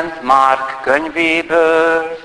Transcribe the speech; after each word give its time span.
Szent 0.00 0.22
Márk 0.22 0.80
könyvéből. 0.82 2.16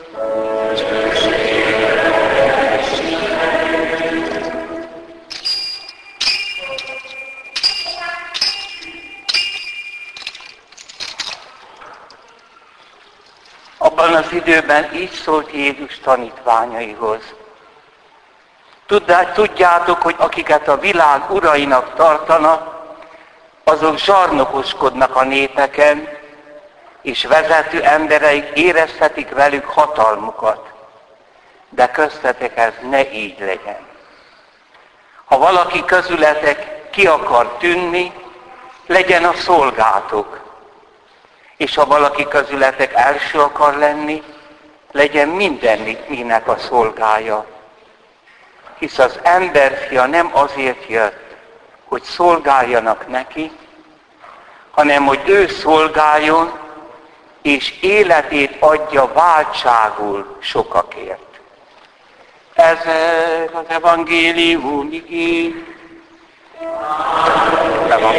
Abban 13.77 14.13
az 14.13 14.31
időben 14.31 14.93
így 14.93 15.11
szólt 15.11 15.51
Jézus 15.51 15.99
tanítványaihoz. 15.99 17.21
Tudjátok, 19.33 20.01
hogy 20.01 20.15
akiket 20.17 20.67
a 20.67 20.77
világ 20.77 21.31
urainak 21.31 21.93
tartanak, 21.95 22.75
azok 23.63 23.97
zsarnokoskodnak 23.97 25.15
a 25.15 25.23
népeken, 25.23 26.14
és 27.05 27.25
vezető 27.25 27.83
embereik 27.83 28.51
érezhetik 28.53 29.29
velük 29.29 29.65
hatalmukat. 29.65 30.71
De 31.69 31.91
köztetek 31.91 32.57
ez 32.57 32.73
ne 32.89 33.11
így 33.11 33.39
legyen. 33.39 33.87
Ha 35.25 35.37
valaki 35.37 35.85
közületek 35.85 36.89
ki 36.89 37.07
akar 37.07 37.57
tűnni, 37.57 38.11
legyen 38.87 39.23
a 39.23 39.33
szolgátok. 39.33 40.39
És 41.57 41.75
ha 41.75 41.85
valaki 41.85 42.27
közületek 42.27 42.93
első 42.93 43.39
akar 43.39 43.77
lenni, 43.77 44.23
legyen 44.91 45.27
mindennek 45.27 46.47
a 46.47 46.57
szolgája 46.57 47.45
hisz 48.79 48.99
az 48.99 49.19
emberfia 49.23 50.05
nem 50.05 50.29
azért 50.33 50.87
jött, 50.87 51.35
hogy 51.85 52.03
szolgáljanak 52.03 53.07
neki, 53.07 53.51
hanem 54.71 55.05
hogy 55.05 55.21
ő 55.25 55.47
szolgáljon, 55.47 56.64
és 57.45 57.73
életét 57.81 58.55
adja 58.59 59.11
váltságul 59.13 60.37
sokakért. 60.39 61.39
Ez 62.53 62.77
az 63.53 63.63
evangélium 63.67 64.89
igény. 64.91 65.75
Le 67.87 67.97
van 67.97 68.13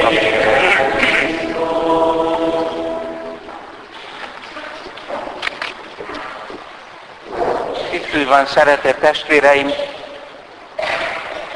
Itt 7.93 8.29
van, 8.29 8.47
szeretett 8.47 9.01
testvéreim, 9.01 9.71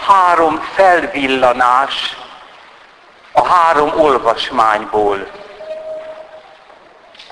három 0.06 0.60
felvillanás 0.74 2.16
a 3.32 3.46
három 3.46 4.00
olvasmányból, 4.00 5.26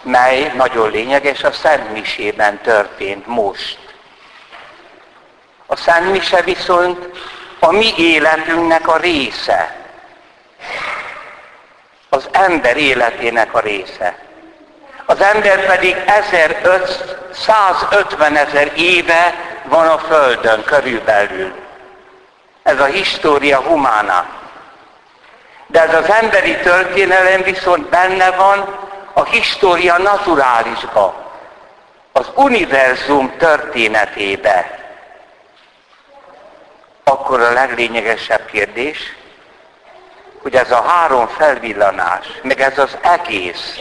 mely 0.02 0.52
nagyon 0.56 0.90
lényeges, 0.90 1.42
a 1.42 1.52
Szent 1.52 1.92
Misében 1.92 2.60
történt 2.60 3.26
most. 3.26 3.78
A 5.66 5.76
Szent 5.76 6.10
Mise 6.10 6.42
viszont 6.42 7.06
a 7.58 7.72
mi 7.72 7.92
életünknek 7.96 8.88
a 8.88 8.96
része. 8.96 9.76
Az 12.08 12.28
ember 12.32 12.76
életének 12.76 13.54
a 13.54 13.60
része. 13.60 14.18
Az 15.06 15.20
ember 15.20 15.66
pedig 15.66 15.96
1550 16.06 18.36
ezer 18.36 18.72
éve 18.76 19.34
van 19.64 19.86
a 19.86 19.98
Földön 19.98 20.64
körülbelül 20.64 21.66
ez 22.68 22.80
a 22.80 22.84
história 22.84 23.60
humana. 23.60 24.26
De 25.66 25.82
ez 25.82 25.94
az 25.94 26.10
emberi 26.10 26.56
történelem 26.56 27.42
viszont 27.42 27.88
benne 27.88 28.30
van 28.30 28.87
a 29.18 29.24
história 29.24 29.98
naturálisba, 29.98 31.32
az 32.12 32.30
univerzum 32.34 33.36
történetébe. 33.36 34.86
Akkor 37.04 37.40
a 37.40 37.52
leglényegesebb 37.52 38.46
kérdés, 38.46 39.16
hogy 40.42 40.54
ez 40.54 40.70
a 40.70 40.82
három 40.82 41.26
felvillanás, 41.26 42.26
meg 42.42 42.60
ez 42.60 42.78
az 42.78 42.98
egész 43.00 43.78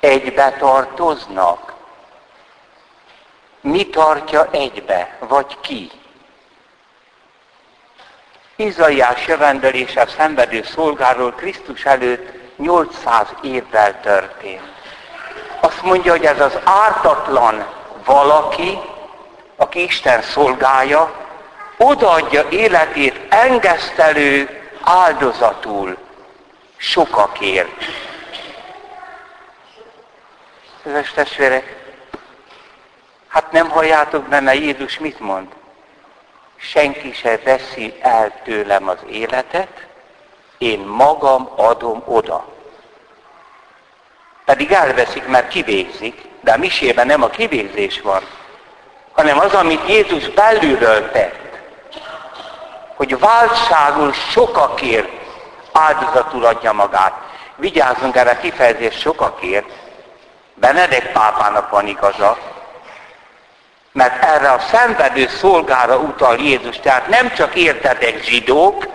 egybe 0.00 0.52
tartoznak. 0.58 1.74
Mi 3.60 3.88
tartja 3.88 4.48
egybe, 4.50 5.16
vagy 5.18 5.60
ki? 5.60 5.90
Izaiás 8.56 9.26
jövendelése 9.26 10.06
szenvedő 10.06 10.62
szolgáról 10.62 11.32
Krisztus 11.32 11.84
előtt 11.84 12.39
800 12.60 13.26
évvel 13.42 14.00
történt. 14.00 14.72
Azt 15.60 15.82
mondja, 15.82 16.12
hogy 16.12 16.24
ez 16.24 16.40
az 16.40 16.58
ártatlan 16.64 17.66
valaki, 18.04 18.78
aki 19.56 19.82
Isten 19.82 20.22
szolgája, 20.22 21.12
odaadja 21.76 22.48
életét 22.48 23.20
engesztelő 23.28 24.60
áldozatul 24.82 25.96
sokakért. 26.76 27.84
Kedves 30.82 31.10
testvérek, 31.10 31.76
hát 33.28 33.52
nem 33.52 33.68
halljátok 33.68 34.24
benne 34.24 34.54
Jézus 34.54 34.98
mit 34.98 35.20
mond? 35.20 35.58
senki 36.60 37.12
se 37.12 37.38
veszi 37.44 37.94
el 38.00 38.32
tőlem 38.44 38.88
az 38.88 38.98
életet, 39.08 39.86
én 40.60 40.80
magam 40.80 41.50
adom 41.56 42.02
oda. 42.06 42.44
Pedig 44.44 44.72
elveszik, 44.72 45.26
mert 45.26 45.48
kivégzik, 45.48 46.28
de 46.40 46.52
a 46.52 46.56
misében 46.56 47.06
nem 47.06 47.22
a 47.22 47.28
kivégzés 47.28 48.00
van, 48.00 48.22
hanem 49.12 49.38
az, 49.38 49.54
amit 49.54 49.88
Jézus 49.88 50.28
belülről 50.28 51.10
tett, 51.10 51.58
hogy 52.96 53.18
váltságul 53.18 54.12
sokakért 54.12 55.08
áldozatul 55.72 56.44
adja 56.44 56.72
magát. 56.72 57.12
Vigyázzunk 57.56 58.16
erre 58.16 58.30
a 58.30 58.38
kifejezés 58.38 58.98
sokakért. 58.98 59.68
Benedek 60.54 61.12
pápának 61.12 61.70
van 61.70 61.86
igaza, 61.86 62.38
mert 63.92 64.24
erre 64.24 64.50
a 64.50 64.58
szenvedő 64.58 65.28
szolgára 65.28 65.96
utal 65.96 66.36
Jézus. 66.36 66.78
Tehát 66.78 67.08
nem 67.08 67.32
csak 67.32 67.54
értetek 67.54 68.22
zsidók, 68.22 68.86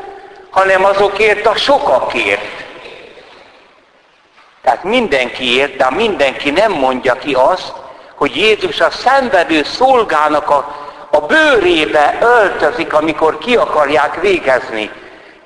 hanem 0.56 0.86
azokért 0.86 1.46
a 1.46 1.56
sokakért. 1.56 2.64
Tehát 4.62 4.84
mindenkiért, 4.84 5.76
de 5.76 5.90
mindenki 5.90 6.50
nem 6.50 6.72
mondja 6.72 7.14
ki 7.14 7.34
azt, 7.34 7.74
hogy 8.16 8.36
Jézus 8.36 8.80
a 8.80 8.90
szenvedő 8.90 9.64
szolgának 9.64 10.50
a, 10.50 10.76
a 11.12 11.20
bőrébe 11.20 12.18
öltözik, 12.22 12.94
amikor 12.94 13.38
ki 13.38 13.56
akarják 13.56 14.22
végezni. 14.22 14.92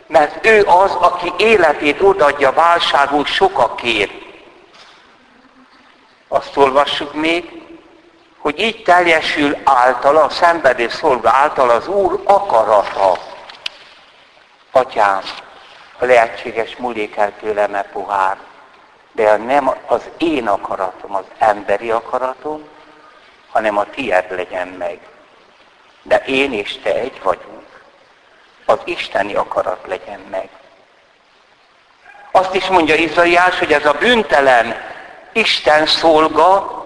Mert 0.07 0.45
ő 0.45 0.63
az, 0.63 0.91
aki 0.99 1.33
életét 1.37 2.01
odaadja 2.01 2.51
válságú 2.51 3.25
sokakért. 3.25 4.11
Azt 6.27 6.57
olvassuk 6.57 7.13
még, 7.13 7.61
hogy 8.37 8.59
így 8.59 8.83
teljesül 8.83 9.57
általa, 9.63 10.23
a 10.23 10.29
szenvedés 10.29 10.93
szolga 10.93 11.29
által 11.29 11.69
az 11.69 11.87
Úr 11.87 12.21
akarata. 12.23 13.28
Atyám, 14.71 15.21
ha 15.97 16.05
lehetséges, 16.05 16.75
múljék 16.75 17.15
el 17.15 17.33
tőlem 17.39 17.75
e 17.75 17.81
pohár, 17.83 18.37
de 19.11 19.37
nem 19.37 19.75
az 19.87 20.01
én 20.17 20.47
akaratom, 20.47 21.15
az 21.15 21.25
emberi 21.37 21.91
akaratom, 21.91 22.67
hanem 23.51 23.77
a 23.77 23.89
tied 23.89 24.31
legyen 24.35 24.67
meg. 24.67 24.99
De 26.01 26.23
én 26.25 26.53
és 26.53 26.79
te 26.83 26.93
egy 26.93 27.19
vagyunk. 27.23 27.81
Az 28.65 28.79
isteni 28.83 29.35
akarat 29.35 29.87
legyen 29.87 30.19
meg. 30.19 30.49
Azt 32.31 32.55
is 32.55 32.67
mondja 32.67 32.95
Izaiás, 32.95 33.59
hogy 33.59 33.73
ez 33.73 33.85
a 33.85 33.93
bűntelen 33.93 34.75
Isten 35.33 35.85
szolga, 35.85 36.77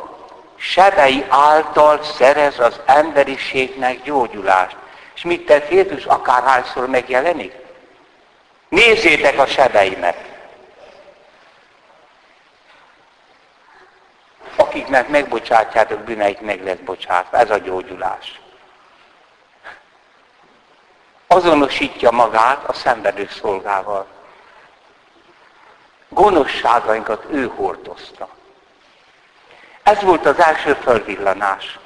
sebei 0.55 1.25
által 1.29 2.03
szerez 2.03 2.59
az 2.59 2.79
emberiségnek 2.85 4.03
gyógyulást. 4.03 4.75
És 5.15 5.21
mit 5.21 5.45
tett 5.45 5.69
Jézus? 5.69 6.05
Akárhányszor 6.05 6.87
megjelenik? 6.87 7.62
Nézzétek 8.73 9.39
a 9.39 9.45
sebeimet! 9.45 10.17
Akiknek 14.55 15.07
megbocsátjátok 15.07 15.99
bűneit, 15.99 16.41
meg 16.41 16.63
lesz 16.63 16.77
bocsátva. 16.85 17.37
Ez 17.37 17.49
a 17.49 17.57
gyógyulás. 17.57 18.41
Azonosítja 21.27 22.11
magát 22.11 22.69
a 22.69 22.73
szenvedő 22.73 23.29
szolgával. 23.41 24.07
Gonoszságainkat 26.09 27.25
ő 27.29 27.51
hordozta. 27.55 28.29
Ez 29.83 30.01
volt 30.01 30.25
az 30.25 30.39
első 30.39 30.73
fölvillanás. 30.73 31.79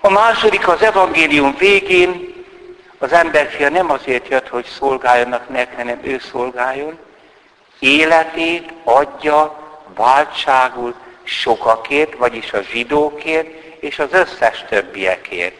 A 0.00 0.10
második 0.10 0.68
az 0.68 0.82
evangélium 0.82 1.56
végén 1.56 2.37
Az 2.98 3.12
emberfia 3.12 3.68
nem 3.68 3.90
azért 3.90 4.28
jött, 4.28 4.48
hogy 4.48 4.64
szolgáljanak 4.64 5.48
neki, 5.48 5.74
hanem 5.76 6.00
ő 6.02 6.18
szolgáljon. 6.30 6.98
Életét 7.78 8.72
adja 8.84 9.56
váltságul 9.94 10.94
sokakért, 11.22 12.14
vagyis 12.14 12.52
a 12.52 12.62
zsidókért, 12.62 13.48
és 13.80 13.98
az 13.98 14.12
összes 14.12 14.64
többiekért. 14.68 15.54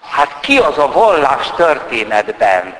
Hát 0.00 0.40
ki 0.40 0.58
az 0.58 0.78
a 0.78 0.92
vallás 0.92 1.50
történetben, 1.50 2.76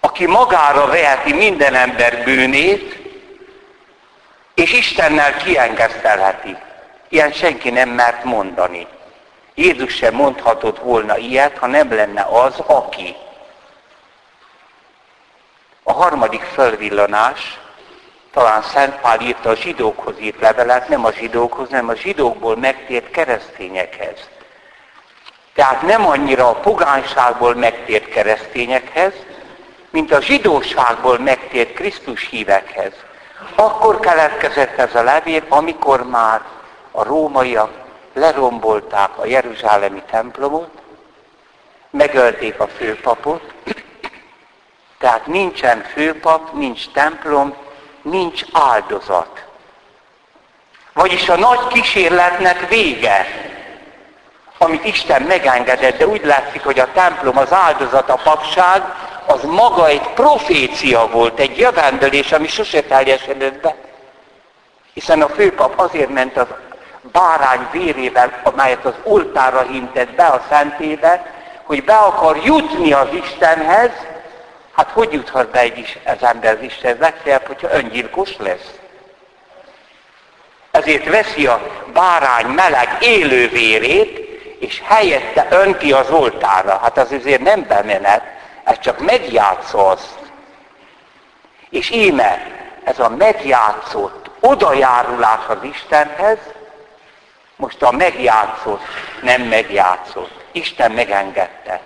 aki 0.00 0.26
magára 0.26 0.86
veheti 0.86 1.32
minden 1.32 1.74
ember 1.74 2.24
bűnét, 2.24 2.96
és 4.54 4.72
Istennel 4.72 5.36
kiengesztelheti. 5.36 6.56
Ilyen 7.08 7.32
senki 7.32 7.70
nem 7.70 7.88
mert 7.88 8.24
mondani. 8.24 8.86
Jézus 9.58 9.94
sem 9.94 10.14
mondhatott 10.14 10.78
volna 10.78 11.16
ilyet, 11.16 11.58
ha 11.58 11.66
nem 11.66 11.94
lenne 11.94 12.26
az, 12.30 12.58
aki. 12.66 13.16
A 15.82 15.92
harmadik 15.92 16.42
fölvillanás, 16.42 17.60
talán 18.32 18.62
Szent 18.62 19.00
Pál 19.00 19.20
írta 19.20 19.50
a 19.50 19.54
zsidókhoz 19.54 20.14
írt 20.20 20.40
levelet, 20.40 20.88
nem 20.88 21.04
a 21.04 21.12
zsidókhoz, 21.12 21.68
nem 21.68 21.88
a 21.88 21.94
zsidókból 21.94 22.56
megtért 22.56 23.10
keresztényekhez. 23.10 24.28
Tehát 25.54 25.82
nem 25.82 26.06
annyira 26.06 26.48
a 26.48 26.60
pogányságból 26.60 27.54
megtért 27.54 28.08
keresztényekhez, 28.08 29.12
mint 29.90 30.12
a 30.12 30.20
zsidóságból 30.20 31.18
megtért 31.18 31.72
Krisztus 31.72 32.28
hívekhez. 32.28 32.92
Akkor 33.54 34.00
keletkezett 34.00 34.78
ez 34.78 34.94
a 34.94 35.02
levél, 35.02 35.44
amikor 35.48 36.06
már 36.06 36.42
a 36.90 37.02
rómaiak 37.02 37.86
lerombolták 38.18 39.18
a 39.18 39.26
Jeruzsálemi 39.26 40.02
templomot, 40.10 40.70
megölték 41.90 42.60
a 42.60 42.68
főpapot, 42.68 43.52
tehát 45.00 45.26
nincsen 45.26 45.82
főpap, 45.82 46.52
nincs 46.52 46.90
templom, 46.90 47.54
nincs 48.02 48.42
áldozat. 48.52 49.44
Vagyis 50.92 51.28
a 51.28 51.36
nagy 51.36 51.66
kísérletnek 51.66 52.68
vége, 52.68 53.26
amit 54.58 54.84
Isten 54.84 55.22
megengedett, 55.22 55.98
de 55.98 56.06
úgy 56.06 56.24
látszik, 56.24 56.64
hogy 56.64 56.78
a 56.78 56.92
templom, 56.92 57.38
az 57.38 57.52
áldozat, 57.52 58.08
a 58.08 58.20
papság, 58.22 58.82
az 59.26 59.42
maga 59.42 59.88
egy 59.88 60.12
profécia 60.14 61.06
volt, 61.06 61.38
egy 61.38 61.58
jövendőlés, 61.58 62.32
ami 62.32 62.48
sose 62.48 62.82
teljesedett 62.82 63.60
be. 63.60 63.76
Hiszen 64.92 65.22
a 65.22 65.28
főpap 65.28 65.78
azért 65.80 66.08
ment 66.08 66.36
az 66.36 66.46
bárány 67.12 67.68
vérével, 67.72 68.40
amelyet 68.42 68.84
az 68.84 68.94
oltára 69.02 69.62
hintett 69.62 70.10
be 70.10 70.26
a 70.26 70.44
szentébe, 70.50 71.32
hogy 71.62 71.84
be 71.84 71.96
akar 71.96 72.36
jutni 72.44 72.92
az 72.92 73.08
Istenhez, 73.12 73.90
hát 74.72 74.90
hogy 74.90 75.12
juthat 75.12 75.50
be 75.50 75.58
egy 75.58 75.78
is, 75.78 75.98
az 76.04 76.22
ember 76.22 76.56
az 76.56 76.62
Istenhez? 76.62 76.98
Legfeljebb, 76.98 77.46
hogyha 77.46 77.72
öngyilkos 77.72 78.36
lesz. 78.36 78.78
Ezért 80.70 81.08
veszi 81.08 81.46
a 81.46 81.60
bárány 81.92 82.46
meleg 82.46 82.96
élő 83.00 83.48
vérét, 83.48 84.26
és 84.60 84.82
helyette 84.84 85.46
önti 85.50 85.92
az 85.92 86.10
oltára. 86.10 86.78
Hát 86.82 86.98
az 86.98 87.12
azért 87.12 87.42
nem 87.42 87.64
bemenet, 87.68 88.22
ez 88.64 88.78
csak 88.78 88.98
megjátsza 89.00 89.88
azt. 89.88 90.18
És 91.70 91.90
íme, 91.90 92.46
ez 92.84 92.98
a 92.98 93.08
megjátszott 93.08 94.30
odajárulás 94.40 95.40
az 95.48 95.56
Istenhez, 95.62 96.38
most 97.58 97.82
a 97.82 97.90
megjátszott, 97.90 98.80
nem 99.22 99.42
megjátszott. 99.42 100.44
Isten 100.52 100.92
megengedte. 100.92 101.80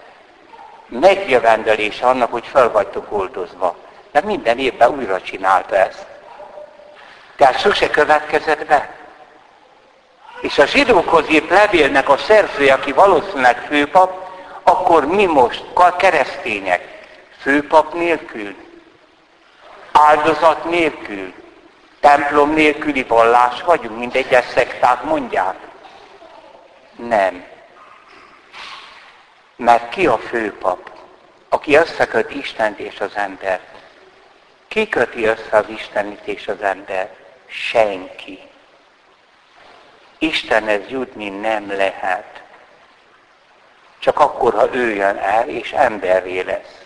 Megjövendelés 0.86 2.00
annak, 2.00 2.32
hogy 2.32 2.46
fel 2.46 2.70
vagytok 2.70 3.06
oldozva. 3.12 3.76
De 4.10 4.20
minden 4.20 4.58
évben 4.58 4.90
újra 4.90 5.20
csinálta 5.20 5.76
ezt. 5.76 6.06
Tehát 7.36 7.60
sose 7.60 7.90
következett 7.90 8.66
be. 8.66 8.94
És 10.40 10.58
a 10.58 10.66
zsidókhoz 10.66 11.30
írt 11.30 11.48
levélnek 11.48 12.08
a 12.08 12.16
szerzője, 12.16 12.72
aki 12.72 12.92
valószínűleg 12.92 13.66
főpap, 13.66 14.30
akkor 14.62 15.06
mi 15.06 15.26
most, 15.26 15.64
keresztények, 15.96 17.06
főpap 17.40 17.94
nélkül, 17.94 18.54
áldozat 19.92 20.64
nélkül, 20.64 21.32
templom 22.02 22.52
nélküli 22.52 23.02
vallás 23.02 23.62
vagyunk, 23.62 23.98
mint 23.98 24.14
egyes 24.14 24.44
szekták 24.44 25.02
mondják? 25.02 25.56
Nem. 26.96 27.44
Mert 29.56 29.88
ki 29.88 30.06
a 30.06 30.18
főpap, 30.18 30.90
aki 31.48 31.74
összeköt 31.74 32.34
Istent 32.34 32.78
és 32.78 33.00
az 33.00 33.16
embert? 33.16 33.62
Ki 34.68 34.88
köti 34.88 35.24
össze 35.24 35.56
az 35.56 35.68
Istenit 35.68 36.26
és 36.26 36.48
az 36.48 36.62
embert? 36.62 37.14
Senki. 37.46 38.38
Istenhez 40.18 40.88
jutni 40.88 41.28
nem 41.28 41.76
lehet. 41.76 42.42
Csak 43.98 44.18
akkor, 44.20 44.54
ha 44.54 44.74
ő 44.74 44.94
jön 44.94 45.16
el, 45.16 45.48
és 45.48 45.72
emberré 45.72 46.40
lesz. 46.40 46.81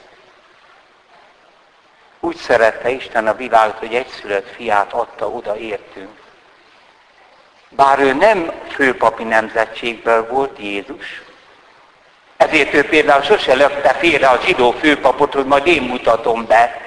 Úgy 2.26 2.37
szerette 2.37 2.90
Isten 2.90 3.26
a 3.26 3.34
világot, 3.34 3.78
hogy 3.78 3.94
egyszülött 3.94 4.55
fiát 4.55 4.93
adta 4.93 5.28
oda 5.28 5.56
értünk. 5.56 6.19
Bár 7.69 7.99
ő 7.99 8.12
nem 8.12 8.52
főpapi 8.70 9.25
nemzetségből 9.25 10.26
volt 10.28 10.58
Jézus, 10.58 11.23
ezért 12.37 12.75
ő 12.75 12.84
például 12.84 13.23
sose 13.23 13.55
lökte 13.55 13.93
félre 13.93 14.26
a 14.28 14.40
zsidó 14.44 14.70
főpapot, 14.70 15.32
hogy 15.32 15.44
majd 15.44 15.67
én 15.67 15.82
mutatom 15.82 16.46
be. 16.46 16.81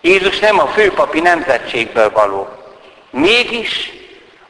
Jézus 0.00 0.38
nem 0.38 0.58
a 0.58 0.66
főpapi 0.66 1.20
nemzetségből 1.20 2.10
való. 2.10 2.48
Mégis 3.10 3.92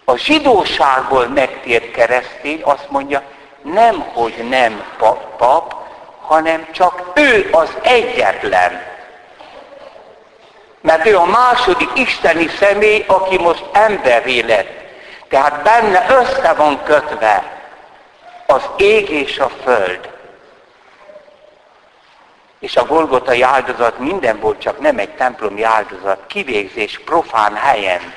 a 0.04 0.16
zsidóságból 0.16 1.26
megtért 1.26 1.90
keresztény 1.90 2.62
azt 2.62 2.90
mondja, 2.90 3.22
nem, 3.62 4.00
hogy 4.00 4.48
nem 4.48 4.84
pap, 4.98 5.36
pap 5.36 5.74
hanem 6.20 6.66
csak 6.72 7.12
ő 7.14 7.48
az 7.52 7.68
egyetlen 7.82 8.92
mert 10.84 11.06
ő 11.06 11.16
a 11.16 11.24
második 11.24 11.90
isteni 11.94 12.48
személy, 12.48 13.04
aki 13.06 13.38
most 13.38 13.64
emberé 13.72 14.40
lett. 14.40 14.68
Tehát 15.28 15.62
benne 15.62 16.06
össze 16.08 16.52
van 16.52 16.82
kötve 16.82 17.62
az 18.46 18.62
ég 18.76 19.10
és 19.10 19.38
a 19.38 19.48
föld. 19.62 20.10
És 22.58 22.76
a 22.76 22.86
Golgotai 22.86 23.42
áldozat 23.42 23.98
minden 23.98 24.40
volt, 24.40 24.60
csak 24.60 24.80
nem 24.80 24.98
egy 24.98 25.10
templomi 25.10 25.62
áldozat, 25.62 26.26
kivégzés 26.26 27.00
profán 27.04 27.54
helyen. 27.54 28.14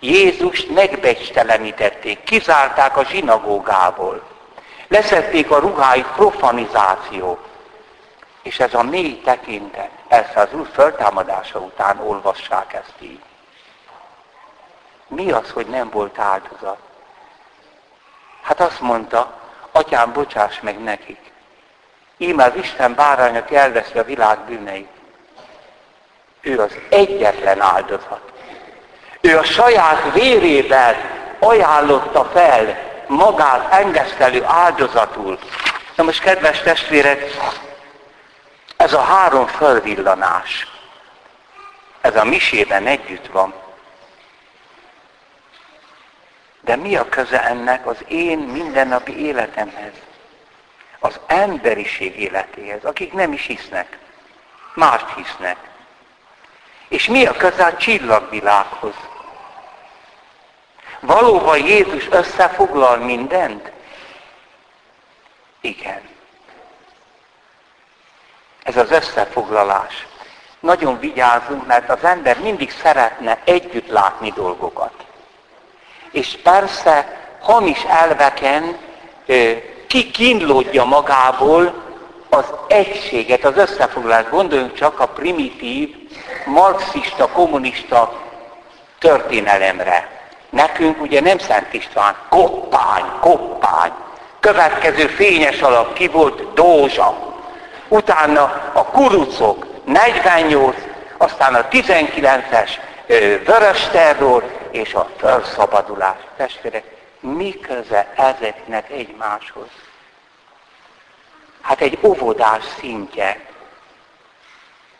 Jézust 0.00 0.70
megbecstelenítették, 0.70 2.22
kizárták 2.22 2.96
a 2.96 3.04
zsinagógából. 3.04 4.22
Leszették 4.88 5.50
a 5.50 5.58
ruháit 5.58 6.06
profanizáció. 6.16 7.38
És 8.42 8.60
ez 8.60 8.74
a 8.74 8.82
mély 8.82 9.20
tekintet, 9.24 9.93
ezt 10.08 10.36
az 10.36 10.48
úr 10.52 10.68
föltámadása 10.72 11.58
után 11.58 11.98
olvassák 11.98 12.72
ezt 12.72 12.94
így. 13.00 13.22
Mi 15.06 15.30
az, 15.30 15.50
hogy 15.50 15.66
nem 15.66 15.90
volt 15.90 16.18
áldozat? 16.18 16.78
Hát 18.42 18.60
azt 18.60 18.80
mondta, 18.80 19.32
atyám, 19.72 20.12
bocsáss 20.12 20.60
meg 20.60 20.82
nekik. 20.82 21.32
Íme 22.16 22.44
az 22.44 22.54
Isten 22.56 22.94
bárányok 22.94 23.50
elveszi 23.50 23.98
a 23.98 24.04
világ 24.04 24.38
bűneit. 24.38 24.88
Ő 26.40 26.58
az 26.58 26.78
egyetlen 26.88 27.60
áldozat. 27.60 28.32
Ő 29.20 29.38
a 29.38 29.44
saját 29.44 30.12
vérével 30.12 30.96
ajánlotta 31.38 32.24
fel 32.24 32.78
magát 33.06 33.72
engesztelő 33.72 34.44
áldozatul. 34.44 35.38
Na 35.94 36.02
most, 36.02 36.20
kedves 36.20 36.60
testvérek, 36.60 37.30
ez 38.84 38.92
a 38.92 39.00
három 39.00 39.46
fölvillanás, 39.46 40.66
ez 42.00 42.16
a 42.16 42.24
misében 42.24 42.86
együtt 42.86 43.26
van. 43.26 43.54
De 46.60 46.76
mi 46.76 46.96
a 46.96 47.08
köze 47.08 47.44
ennek 47.44 47.86
az 47.86 47.96
én 48.08 48.38
mindennapi 48.38 49.18
életemhez? 49.26 49.92
Az 50.98 51.20
emberiség 51.26 52.20
életéhez, 52.20 52.84
akik 52.84 53.12
nem 53.12 53.32
is 53.32 53.46
hisznek, 53.46 53.98
mást 54.74 55.06
hisznek. 55.16 55.56
És 56.88 57.06
mi 57.06 57.26
a 57.26 57.32
köze 57.32 57.64
a 57.64 57.76
csillagvilághoz? 57.76 58.94
Valóban 61.00 61.58
Jézus 61.58 62.08
összefoglal 62.10 62.96
mindent? 62.96 63.70
Igen. 65.60 66.13
Ez 68.64 68.76
az 68.76 68.90
összefoglalás. 68.90 70.06
Nagyon 70.60 70.98
vigyázzunk, 70.98 71.66
mert 71.66 71.90
az 71.90 72.04
ember 72.04 72.40
mindig 72.40 72.70
szeretne 72.82 73.38
együtt 73.44 73.88
látni 73.88 74.32
dolgokat. 74.36 74.92
És 76.10 76.38
persze 76.42 77.22
hamis 77.40 77.82
elveken 77.82 78.76
ki 79.86 80.10
kínlódja 80.10 80.84
magából 80.84 81.82
az 82.28 82.44
egységet, 82.66 83.44
az 83.44 83.56
összefoglalást. 83.56 84.30
Gondoljunk 84.30 84.74
csak 84.74 85.00
a 85.00 85.06
primitív, 85.06 85.96
marxista, 86.46 87.28
kommunista 87.28 88.22
történelemre. 88.98 90.08
Nekünk 90.50 91.00
ugye 91.00 91.20
nem 91.20 91.38
Szent 91.38 91.72
István, 91.72 92.16
koppány, 92.28 93.04
koppány. 93.20 93.92
Következő 94.40 95.06
fényes 95.06 95.60
alap 95.60 95.92
ki 95.92 96.08
volt 96.08 96.52
Dózsa. 96.52 97.33
Utána 97.94 98.70
a 98.72 98.84
kurucok, 98.84 99.66
48, 99.84 100.76
aztán 101.16 101.54
a 101.54 101.68
19-es 101.68 102.70
vörös 103.46 103.88
terror 103.92 104.68
és 104.70 104.94
a 104.94 105.08
felszabadulás. 105.16 106.16
Testvérek, 106.36 106.84
mi 107.20 107.58
köze 107.60 108.12
ezeknek 108.16 108.90
egymáshoz? 108.90 109.66
Hát 111.60 111.80
egy 111.80 111.98
óvodás 112.02 112.64
szintje. 112.78 113.40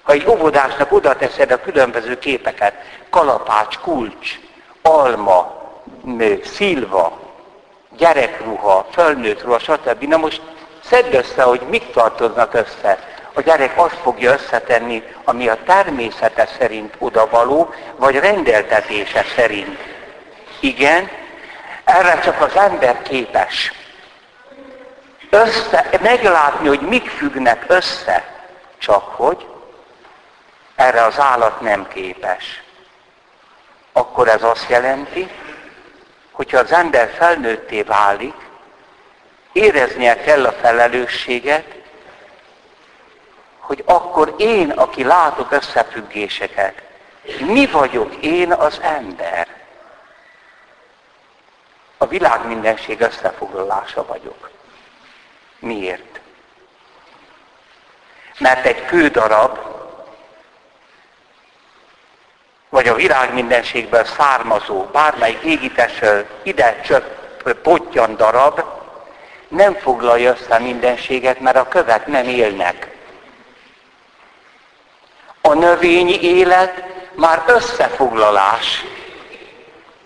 Ha 0.02 0.12
egy 0.12 0.26
óvodásnak 0.28 0.92
oda 0.92 1.16
teszed 1.16 1.50
a 1.50 1.60
különböző 1.60 2.18
képeket, 2.18 2.74
kalapács, 3.10 3.78
kulcs, 3.78 4.38
alma, 4.82 5.62
szilva, 6.44 7.18
gyerekruha, 7.96 8.86
fölnőtt 8.90 9.42
ruha, 9.42 9.58
stb. 9.58 10.02
Na 10.02 10.16
most 10.16 10.42
szedd 10.88 11.14
össze, 11.14 11.42
hogy 11.42 11.60
mik 11.60 11.90
tartoznak 11.90 12.54
össze. 12.54 12.98
A 13.32 13.40
gyerek 13.40 13.72
azt 13.78 13.98
fogja 14.02 14.32
összetenni, 14.32 15.02
ami 15.24 15.48
a 15.48 15.58
természete 15.66 16.48
szerint 16.58 16.94
odavaló, 16.98 17.74
vagy 17.96 18.18
rendeltetése 18.18 19.24
szerint. 19.36 19.78
Igen, 20.60 21.10
erre 21.84 22.20
csak 22.20 22.40
az 22.40 22.56
ember 22.56 23.02
képes. 23.02 23.72
Össze, 25.30 25.88
meglátni, 26.02 26.68
hogy 26.68 26.80
mik 26.80 27.08
függnek 27.08 27.64
össze, 27.66 28.24
csak 28.78 29.02
hogy 29.02 29.46
erre 30.76 31.02
az 31.02 31.20
állat 31.20 31.60
nem 31.60 31.88
képes. 31.88 32.62
Akkor 33.92 34.28
ez 34.28 34.42
azt 34.42 34.68
jelenti, 34.68 35.30
hogyha 36.30 36.58
az 36.58 36.72
ember 36.72 37.10
felnőtté 37.18 37.82
válik, 37.82 38.43
éreznie 39.54 40.20
kell 40.20 40.44
a 40.44 40.52
felelősséget, 40.52 41.64
hogy 43.58 43.82
akkor 43.86 44.34
én, 44.36 44.70
aki 44.70 45.04
látok 45.04 45.52
összefüggéseket, 45.52 46.82
mi 47.40 47.66
vagyok 47.66 48.14
én 48.14 48.52
az 48.52 48.80
ember? 48.82 49.48
A 51.98 52.06
világ 52.06 52.46
mindenség 52.46 53.00
összefoglalása 53.00 54.06
vagyok. 54.06 54.50
Miért? 55.58 56.20
Mert 58.38 58.66
egy 58.66 58.84
kődarab, 58.84 59.58
vagy 62.68 62.88
a 62.88 62.94
világ 62.94 63.34
mindenségből 63.34 64.04
származó, 64.04 64.84
bármelyik 64.84 65.42
égítesről 65.42 66.26
ide 66.42 66.80
csöpp 66.80 67.50
pottyan 67.62 68.16
darab, 68.16 68.73
nem 69.48 69.74
foglalja 69.74 70.30
össze 70.30 70.58
mindenséget, 70.58 71.40
mert 71.40 71.56
a 71.56 71.68
kövek 71.68 72.06
nem 72.06 72.28
élnek. 72.28 72.96
A 75.40 75.54
növényi 75.54 76.22
élet 76.22 76.84
már 77.14 77.42
összefoglalás, 77.46 78.84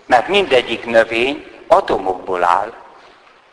mert 0.05 0.27
mindegyik 0.27 0.85
növény 0.85 1.45
atomokból 1.67 2.43
áll, 2.43 2.73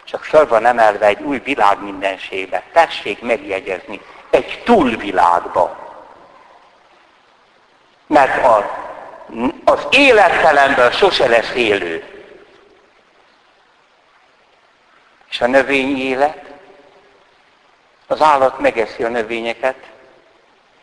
csak 0.04 0.24
fel 0.24 0.46
van 0.46 0.66
emelve 0.66 1.06
egy 1.06 1.22
új 1.22 1.38
világ 1.38 1.82
mindenségbe. 1.82 2.62
Tessék 2.72 3.20
megjegyezni, 3.20 4.00
egy 4.30 4.62
túlvilágba. 4.64 5.76
Mert 8.06 8.44
a, 8.44 8.70
az 9.64 9.86
élettelenből 9.90 10.90
sose 10.90 11.28
lesz 11.28 11.52
élő. 11.54 12.15
És 15.36 15.42
a 15.42 15.46
növényi 15.46 16.00
élet, 16.00 16.44
az 18.06 18.20
állat 18.20 18.58
megeszi 18.58 19.02
a 19.02 19.08
növényeket, 19.08 19.76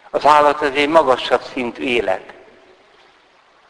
az 0.09 0.25
állat 0.25 0.61
az 0.61 0.71
egy 0.75 0.89
magasabb 0.89 1.41
szintű 1.41 1.83
élet. 1.83 2.33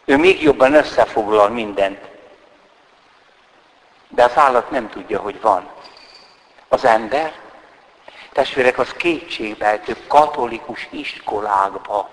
Ő 0.05 0.17
még 0.17 0.41
jobban 0.41 0.73
összefoglal 0.73 1.49
mindent. 1.49 1.99
De 4.07 4.23
az 4.23 4.31
állat 4.35 4.71
nem 4.71 4.89
tudja, 4.89 5.19
hogy 5.19 5.41
van. 5.41 5.69
Az 6.67 6.85
ember, 6.85 7.33
testvérek, 8.31 8.77
az 8.77 8.93
kétségbejtő 8.93 9.95
katolikus 10.07 10.87
iskolákba 10.91 12.09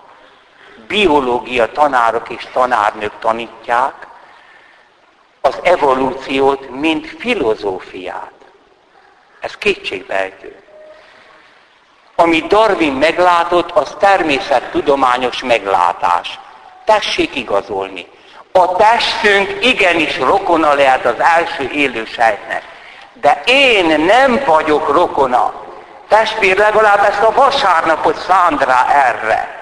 biológia 0.86 1.72
tanárok 1.72 2.28
és 2.28 2.46
tanárnők 2.52 3.18
tanítják 3.18 4.06
az 5.40 5.58
evolúciót, 5.62 6.68
mint 6.68 7.06
filozófiát. 7.06 8.39
Ez 9.40 9.52
kétségbejtő. 9.58 10.56
Ami 12.16 12.40
Darwin 12.40 12.92
meglátott, 12.92 13.70
az 13.70 13.96
természettudományos 13.98 15.42
meglátás. 15.42 16.38
Tessék 16.84 17.34
igazolni. 17.34 18.06
A 18.52 18.76
testünk 18.76 19.64
igenis 19.64 20.18
rokona 20.18 20.74
lehet 20.74 21.04
az 21.04 21.20
első 21.20 21.70
élő 21.72 22.04
sejtnek. 22.04 22.62
De 23.12 23.42
én 23.44 24.00
nem 24.00 24.42
vagyok 24.46 24.92
rokona. 24.92 25.52
Testvér, 26.08 26.56
legalább 26.56 27.04
ezt 27.04 27.22
a 27.22 27.32
vasárnapot 27.32 28.18
szánd 28.18 28.64
rá 28.64 28.86
erre. 28.88 29.58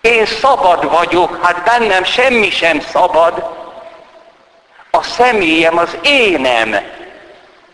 Én 0.00 0.26
szabad 0.26 0.90
vagyok, 0.90 1.44
hát 1.44 1.62
bennem 1.62 2.04
semmi 2.04 2.50
sem 2.50 2.80
szabad. 2.80 3.56
A 4.90 5.02
személyem 5.02 5.78
az 5.78 5.98
énem, 6.02 6.76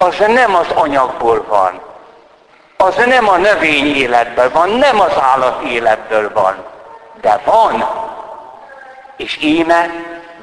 az 0.05 0.19
nem 0.19 0.55
az 0.55 0.67
anyagból 0.75 1.45
van 1.49 1.93
az 2.85 2.97
nem 2.97 3.29
a 3.29 3.37
növény 3.37 3.97
életből 3.97 4.51
van, 4.51 4.71
nem 4.71 5.01
az 5.01 5.19
állat 5.19 5.63
életből 5.63 6.33
van, 6.33 6.65
de 7.21 7.41
van. 7.45 7.85
És 9.17 9.39
íme 9.41 9.91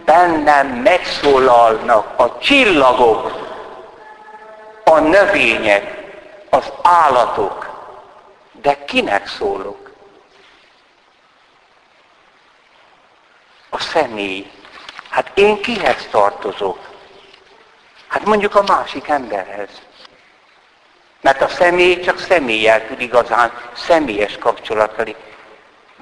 bennem 0.06 0.68
megszólalnak 0.68 2.20
a 2.20 2.38
csillagok, 2.38 3.32
a 4.84 5.00
növények, 5.00 6.00
az 6.50 6.72
állatok. 6.82 7.70
De 8.62 8.86
kinek 8.86 9.28
szólok? 9.28 9.92
A 13.70 13.80
személy. 13.80 14.52
Hát 15.10 15.32
én 15.34 15.62
kihez 15.62 16.08
tartozok? 16.12 16.91
Hát 18.12 18.26
mondjuk 18.26 18.56
a 18.56 18.64
másik 18.68 19.08
emberhez. 19.08 19.70
Mert 21.22 21.42
a 21.42 21.48
személy 21.48 22.00
csak 22.00 22.20
személlyel 22.20 22.88
tud 22.88 23.02
igazán 23.02 23.52
személyes 23.76 24.38
kapcsolatali. 24.38 25.16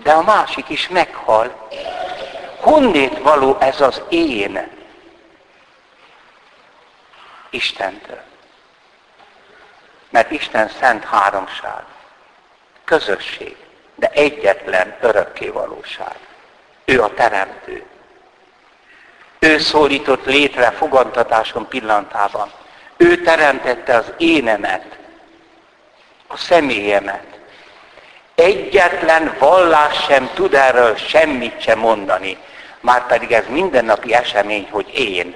De 0.03 0.11
a 0.11 0.21
másik 0.21 0.69
is 0.69 0.87
meghal. 0.87 1.67
Honnét 2.59 3.17
való 3.17 3.57
ez 3.59 3.81
az 3.81 4.01
én? 4.09 4.69
Istentől. 7.49 8.21
Mert 10.09 10.31
Isten 10.31 10.69
szent 10.69 11.03
háromság. 11.03 11.83
Közösség. 12.83 13.57
De 13.95 14.07
egyetlen 14.07 14.97
örökké 15.01 15.47
valóság. 15.47 16.15
Ő 16.85 17.01
a 17.01 17.13
teremtő. 17.13 17.85
Ő 19.49 19.57
szólított 19.57 20.25
létre 20.25 20.71
fogantatáson 20.71 21.67
pillantában. 21.67 22.51
Ő 22.97 23.21
teremtette 23.21 23.95
az 23.95 24.11
énemet 24.17 24.97
a 26.27 26.37
személyemet. 26.37 27.25
Egyetlen 28.35 29.35
vallás 29.39 30.03
sem 30.03 30.29
tud 30.33 30.53
erről 30.53 30.95
semmit 30.95 31.61
sem 31.61 31.79
mondani. 31.79 32.37
Márpedig 32.79 33.31
ez 33.31 33.43
mindennapi 33.47 34.13
esemény, 34.13 34.67
hogy 34.71 34.93
én. 34.93 35.35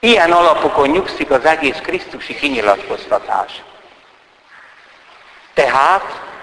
Ilyen 0.00 0.32
alapokon 0.32 0.88
nyugszik 0.88 1.30
az 1.30 1.44
egész 1.44 1.78
Krisztusi 1.82 2.34
kinyilatkoztatás. 2.34 3.62
Tehát 5.54 6.33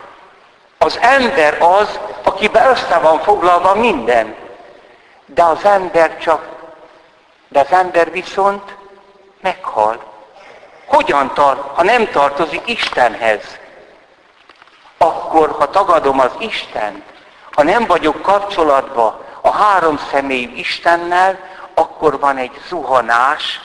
az 0.83 0.97
ember 1.01 1.61
az, 1.61 1.99
akiben 2.23 2.69
össze 2.69 2.97
van 2.97 3.19
foglalva 3.19 3.75
minden. 3.75 4.35
De 5.25 5.43
az 5.43 5.65
ember 5.65 6.17
csak, 6.17 6.45
de 7.47 7.59
az 7.59 7.71
ember 7.71 8.11
viszont 8.11 8.75
meghal. 9.41 10.03
Hogyan 10.85 11.33
tart, 11.33 11.75
ha 11.75 11.83
nem 11.83 12.09
tartozik 12.09 12.61
Istenhez? 12.65 13.59
Akkor, 14.97 15.55
ha 15.59 15.69
tagadom 15.69 16.19
az 16.19 16.31
Istent, 16.39 17.03
ha 17.51 17.63
nem 17.63 17.85
vagyok 17.85 18.21
kapcsolatban 18.21 19.19
a 19.41 19.51
három 19.51 19.99
személyű 20.11 20.55
Istennel, 20.55 21.39
akkor 21.73 22.19
van 22.19 22.37
egy 22.37 22.61
zuhanás, 22.67 23.61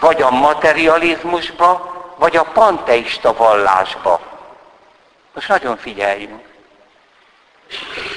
vagy 0.00 0.22
a 0.22 0.30
materializmusba, 0.30 1.92
vagy 2.16 2.36
a 2.36 2.42
panteista 2.42 3.34
vallásba. 3.34 4.31
Most 5.34 5.48
nagyon 5.48 5.76
figyeljünk. 5.76 6.40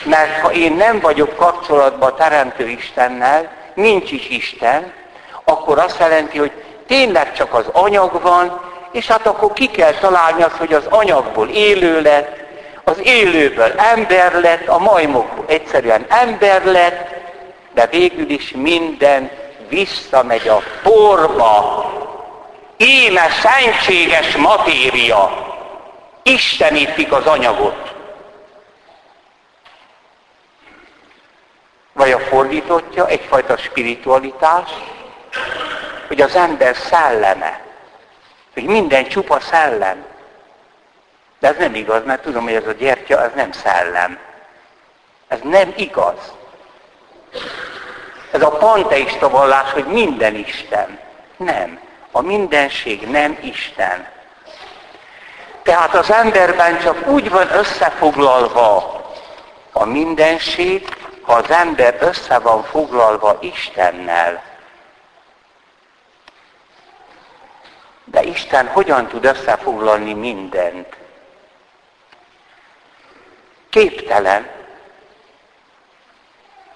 Mert 0.04 0.40
ha 0.40 0.52
én 0.52 0.74
nem 0.74 1.00
vagyok 1.00 1.36
kapcsolatban 1.36 2.12
a 2.12 2.16
Teremtő 2.16 2.68
Istennel, 2.68 3.52
nincs 3.74 4.12
is 4.12 4.30
Isten, 4.30 4.94
akkor 5.44 5.80
azt 5.80 6.00
jelenti, 6.00 6.38
hogy 6.38 6.52
tényleg 6.88 7.34
csak 7.34 7.54
az 7.54 7.66
anyag 7.72 8.22
van, 8.22 8.62
és 8.92 9.08
hát 9.08 9.28
akkor 9.28 9.54
ki 9.54 9.68
kell 9.68 9.94
találni 9.94 10.44
azt, 10.44 10.56
hogy 10.56 10.74
az 10.74 10.86
anyagból 10.90 11.50
élő 11.50 12.02
lett, 12.02 12.38
az 12.84 13.00
élőből 13.04 13.74
ember 13.78 14.34
lett, 14.34 14.68
a 14.68 14.78
majmokból 14.78 15.46
egyszerűen 15.48 16.06
ember 16.10 16.66
lett, 16.66 17.10
de 17.74 17.88
végül 17.88 18.30
is 18.30 18.52
minden 18.52 19.32
visszamegy 19.70 20.48
a 20.48 20.62
porba. 20.84 21.84
Éme 22.78 23.28
szentséges 23.42 24.36
matéria. 24.36 25.55
Istenítik 26.30 27.12
az 27.12 27.26
anyagot. 27.26 27.94
Vagy 31.94 32.12
a 32.12 32.20
fordítottja, 32.20 33.08
egyfajta 33.08 33.58
spiritualitás, 33.58 34.70
hogy 36.08 36.22
az 36.22 36.36
ember 36.36 36.76
szelleme, 36.76 37.62
hogy 38.54 38.64
minden 38.64 39.08
csupa 39.08 39.40
szellem. 39.40 40.06
De 41.40 41.48
ez 41.48 41.58
nem 41.58 41.76
igaz, 41.76 42.06
mert 42.06 42.22
tudom, 42.22 42.44
hogy 42.44 42.54
ez 42.54 42.68
a 42.68 42.72
gyertya, 42.72 43.24
ez 43.24 43.32
nem 43.36 43.52
szellem. 43.52 44.20
Ez 45.28 45.40
nem 45.44 45.74
igaz. 45.76 46.34
Ez 48.32 48.42
a 48.42 48.58
panteista 48.58 49.30
vallás, 49.30 49.72
hogy 49.72 49.86
minden 49.86 50.36
Isten. 50.36 51.00
Nem. 51.38 51.80
A 52.12 52.22
mindenség 52.22 53.08
nem 53.08 53.38
Isten. 53.42 54.15
Tehát 55.66 55.96
az 55.96 56.12
emberben 56.12 56.80
csak 56.80 57.08
úgy 57.08 57.30
van 57.30 57.52
összefoglalva 57.52 59.02
a 59.72 59.86
mindenség, 59.86 60.88
ha 61.22 61.34
az 61.34 61.50
ember 61.50 61.98
össze 62.00 62.40
van 62.40 62.64
foglalva 62.64 63.38
Istennel. 63.42 64.44
De 68.04 68.24
Isten 68.24 68.68
hogyan 68.68 69.08
tud 69.08 69.26
összefoglalni 69.26 70.14
mindent? 70.14 70.96
Képtelen. 73.70 74.50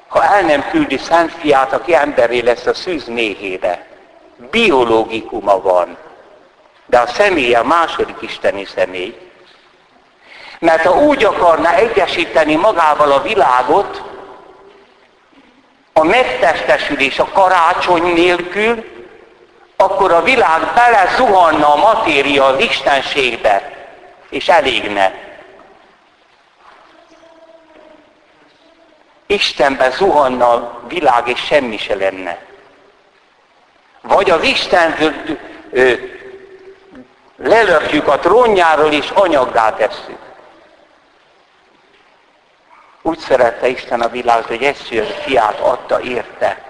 Ha 0.08 0.24
el 0.24 0.42
nem 0.42 0.70
küldi 0.70 0.98
Szent 0.98 1.32
Fiát, 1.32 1.74
aki 1.74 1.96
emberé 1.96 2.40
lesz 2.40 2.66
a 2.66 2.74
szűz 2.74 3.08
méhébe. 3.08 3.88
Biológikuma 4.36 5.62
van. 5.62 5.98
A 7.00 7.08
személye 7.08 7.60
a 7.60 7.64
második 7.64 8.18
isteni 8.20 8.66
személy. 8.66 9.18
Mert 10.60 10.86
ha 10.86 11.00
úgy 11.00 11.24
akarna 11.24 11.76
egyesíteni 11.76 12.56
magával 12.56 13.12
a 13.12 13.22
világot, 13.22 14.04
a 15.94 16.04
megtestesülés 16.04 17.20
a 17.20 17.30
karácsony 17.34 18.14
nélkül, 18.14 18.86
akkor 19.78 20.12
a 20.12 20.22
világ 20.22 20.74
bele 20.74 21.14
zuhanna 21.16 21.74
a 21.74 21.76
matéria 21.76 22.46
az 22.46 22.60
Istenségbe, 22.60 23.72
és 24.30 24.48
elégne. 24.48 25.14
Istenbe 29.28 29.90
zuhanna 29.90 30.54
a 30.54 30.82
világ, 30.88 31.28
és 31.28 31.40
semmi 31.46 31.78
se 31.78 31.96
lenne. 31.96 32.38
Vagy 34.02 34.30
az 34.30 34.44
Isten 34.44 34.96
lelökjük 37.44 38.08
a 38.08 38.20
trónjáról, 38.20 38.92
és 38.92 39.10
anyaggá 39.10 39.74
tesszük. 39.74 40.20
Úgy 43.02 43.18
szerette 43.18 43.68
Isten 43.68 44.02
a 44.02 44.08
világot, 44.08 44.46
hogy 44.46 44.64
egyszerűen 44.64 45.06
fiát 45.06 45.60
adta 45.60 46.02
érte. 46.02 46.62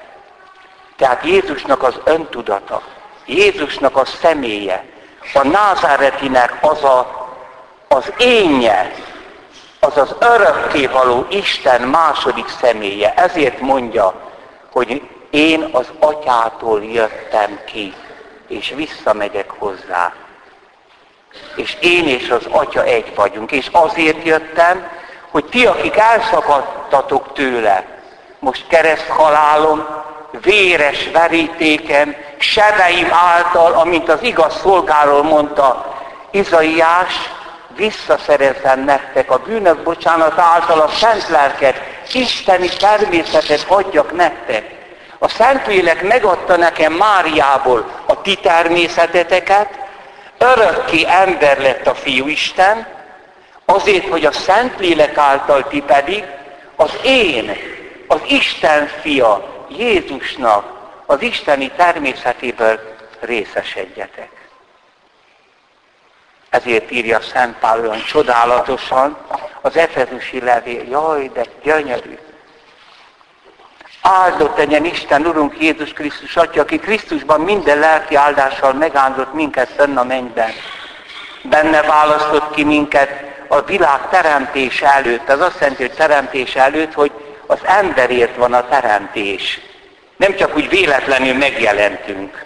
Tehát 0.98 1.24
Jézusnak 1.24 1.84
az 1.84 2.00
öntudata, 2.04 2.82
Jézusnak 3.26 3.98
a 3.98 4.06
személye, 4.06 4.86
a 5.34 5.48
názáretinek 5.48 6.58
az 6.62 6.84
a, 6.84 7.28
az 7.88 8.14
énje, 8.18 8.92
az 9.80 9.98
az 9.98 10.16
örökkévaló 10.20 11.26
Isten 11.30 11.82
második 11.82 12.48
személye. 12.48 13.14
Ezért 13.14 13.60
mondja, 13.60 14.14
hogy 14.72 15.10
én 15.30 15.70
az 15.72 15.92
atyától 16.00 16.84
jöttem 16.84 17.60
ki, 17.66 17.94
és 18.48 18.74
visszamegyek 18.76 19.50
hozzá. 19.58 20.14
És 21.56 21.78
én 21.80 22.08
és 22.08 22.30
az 22.30 22.46
atya 22.50 22.84
egy 22.84 23.16
vagyunk. 23.16 23.52
És 23.52 23.68
azért 23.72 24.24
jöttem, 24.24 24.88
hogy 25.32 25.46
ti, 25.46 25.66
akik 25.66 25.98
elszakadtatok 25.98 27.34
tőle, 27.34 27.86
most 28.40 28.68
kereszt 28.68 29.08
halálom, 29.08 29.88
véres 30.42 31.10
verítékem, 31.14 32.16
sebeim 32.38 33.08
által, 33.12 33.74
amint 33.74 34.10
az 34.10 34.24
igaz 34.24 34.60
szolgáról 34.60 35.24
mondta 35.24 35.98
Izaiás, 36.32 37.14
visszaszerezem 37.76 38.84
nektek 38.84 39.32
a 39.32 39.38
bűnök 39.38 39.84
bocsánat 39.84 40.40
által 40.40 40.80
a 40.80 40.88
szent 40.88 41.28
lelket, 41.28 41.76
isteni 42.14 42.68
természetet 42.68 43.66
adjak 43.68 44.12
nektek. 44.12 44.78
A 45.18 45.28
Szentlélek 45.28 46.02
megadta 46.04 46.56
nekem 46.56 46.94
Máriából 46.94 47.86
a 48.06 48.22
ti 48.22 48.36
természeteteket, 48.36 49.80
örökké 50.40 51.06
ember 51.08 51.62
lett 51.62 51.88
a 51.88 51.96
Fiú 51.96 52.28
Isten, 52.28 52.88
azért, 53.66 54.08
hogy 54.08 54.26
a 54.26 54.32
Szentlélek 54.32 55.18
által 55.18 55.68
ti 55.68 55.82
pedig 55.82 56.24
az 56.76 56.92
én, 57.04 57.58
az 58.08 58.20
Isten 58.28 58.88
fia, 58.88 59.66
Jézusnak 59.70 60.78
az 61.06 61.22
isteni 61.22 61.72
természetéből 61.72 62.80
részesedjetek. 63.20 64.30
Ezért 66.50 66.92
írja 66.92 67.22
Szent 67.22 67.58
Pál 67.58 67.80
olyan 67.80 68.04
csodálatosan 68.04 69.18
az 69.62 69.78
Efezusi 69.78 70.42
levél. 70.42 70.84
Jaj, 70.90 71.30
de 71.34 71.44
gyönyörű. 71.64 72.18
Áldott 74.02 74.58
legyen 74.58 74.86
Isten, 74.86 75.26
Urunk 75.26 75.62
Jézus 75.62 75.94
Krisztus 75.94 76.36
Atya, 76.36 76.62
aki 76.62 76.78
Krisztusban 76.78 77.42
minden 77.42 77.80
lelki 77.80 78.16
áldással 78.16 78.74
megáldozott 78.74 79.34
minket 79.34 79.70
fönn 79.70 79.98
a 79.98 80.04
mennyben. 80.04 80.52
Benne 81.42 81.82
választott 81.82 82.54
ki 82.54 82.64
minket 82.64 83.24
a 83.48 83.62
világ 83.62 84.10
teremtése 84.10 84.94
előtt. 84.94 85.30
Ez 85.30 85.40
azt 85.40 85.60
jelenti, 85.60 85.82
hogy 85.82 85.96
teremtése 85.96 86.62
előtt, 86.62 86.94
hogy 86.94 87.12
az 87.48 87.60
emberért 87.64 88.36
van 88.36 88.54
a 88.54 88.68
teremtés. 88.68 89.60
Nem 90.18 90.36
csak 90.36 90.56
úgy 90.56 90.70
véletlenül 90.70 91.34
megjelentünk. 91.34 92.46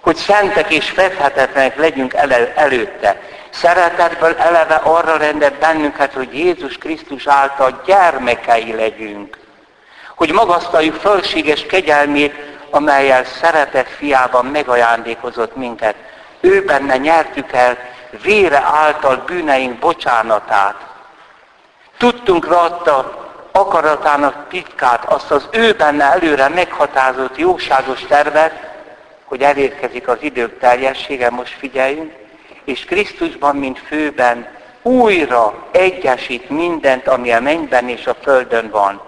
Hogy 0.00 0.16
szentek 0.16 0.72
és 0.72 0.90
fedhetetlenek 0.90 1.76
legyünk 1.76 2.14
el- 2.14 2.52
előtte. 2.54 3.20
Szeretetből 3.50 4.36
eleve 4.36 4.74
arra 4.74 5.16
rendelt 5.16 5.58
bennünket, 5.58 6.12
hogy 6.12 6.38
Jézus 6.38 6.78
Krisztus 6.78 7.26
által 7.26 7.82
gyermekei 7.86 8.74
legyünk. 8.74 9.38
Hogy 10.16 10.32
magasztaljuk 10.32 10.94
fölséges 10.94 11.66
kegyelmét, 11.66 12.34
amelyel 12.70 13.24
szeretett 13.24 13.88
fiában 13.88 14.46
megajándékozott 14.46 15.56
minket. 15.56 15.94
Ő 16.40 16.64
benne 16.64 16.96
nyertük 16.96 17.52
el 17.52 17.76
vére 18.22 18.62
által 18.64 19.16
bűneink 19.26 19.78
bocsánatát. 19.78 20.74
Tudtunk 21.96 22.46
rajta 22.46 23.28
akaratának 23.52 24.48
titkát, 24.48 25.04
azt 25.04 25.30
az 25.30 25.48
ő 25.50 25.72
benne 25.72 26.04
előre 26.04 26.48
meghatározott 26.48 27.36
jóságos 27.36 28.04
tervet, 28.08 28.68
hogy 29.24 29.42
elérkezik 29.42 30.08
az 30.08 30.16
idők 30.20 30.58
teljessége, 30.58 31.30
most 31.30 31.56
figyeljünk, 31.58 32.12
és 32.64 32.84
Krisztusban, 32.84 33.56
mint 33.56 33.78
főben 33.78 34.48
újra 34.82 35.68
egyesít 35.70 36.50
mindent, 36.50 37.08
ami 37.08 37.32
a 37.32 37.40
mennyben 37.40 37.88
és 37.88 38.06
a 38.06 38.14
földön 38.22 38.70
van. 38.70 39.02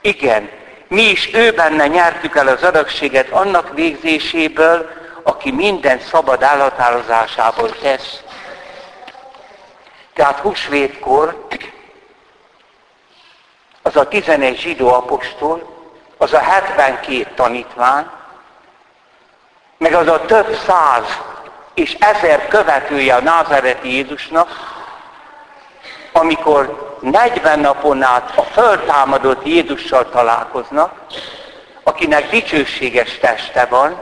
Igen, 0.00 0.50
mi 0.88 1.02
is 1.02 1.34
ő 1.34 1.52
benne 1.52 1.86
nyertük 1.86 2.36
el 2.36 2.48
az 2.48 2.62
örökséget 2.62 3.30
annak 3.30 3.74
végzéséből, 3.74 4.88
aki 5.22 5.50
minden 5.50 6.00
szabad 6.00 6.42
elhatározásából 6.42 7.70
tesz. 7.70 8.22
Tehát 10.14 10.38
húsvétkor 10.38 11.46
az 13.82 13.96
a 13.96 14.08
11 14.08 14.58
zsidó 14.58 14.92
apostol, 14.92 15.76
az 16.16 16.32
a 16.32 16.38
72 16.38 17.26
tanítvány, 17.34 18.06
meg 19.78 19.92
az 19.92 20.08
a 20.08 20.20
több 20.20 20.56
száz 20.66 21.18
és 21.78 21.96
ezer 22.00 22.48
követője 22.48 23.14
a 23.14 23.20
názereti 23.20 23.94
Jézusnak, 23.94 24.48
amikor 26.12 26.96
40 27.00 27.60
napon 27.60 28.02
át 28.02 28.32
a 28.36 28.42
föltámadott 28.42 29.46
Jézussal 29.46 30.08
találkoznak, 30.08 30.92
akinek 31.82 32.30
dicsőséges 32.30 33.18
teste 33.18 33.64
van, 33.64 34.00